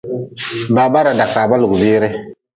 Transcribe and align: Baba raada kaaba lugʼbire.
Baba 0.75 0.99
raada 1.05 1.25
kaaba 1.33 1.55
lugʼbire. 1.61 2.07